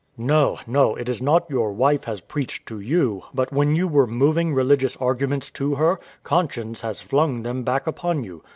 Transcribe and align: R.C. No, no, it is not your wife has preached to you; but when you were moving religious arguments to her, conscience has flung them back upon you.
R.C. 0.17 0.25
No, 0.25 0.57
no, 0.65 0.95
it 0.95 1.07
is 1.07 1.21
not 1.21 1.45
your 1.47 1.71
wife 1.73 2.05
has 2.05 2.21
preached 2.21 2.65
to 2.65 2.79
you; 2.79 3.21
but 3.35 3.53
when 3.53 3.75
you 3.75 3.87
were 3.87 4.07
moving 4.07 4.51
religious 4.51 4.97
arguments 4.97 5.51
to 5.51 5.75
her, 5.75 5.99
conscience 6.23 6.81
has 6.81 7.01
flung 7.01 7.43
them 7.43 7.61
back 7.61 7.85
upon 7.85 8.23
you. 8.23 8.41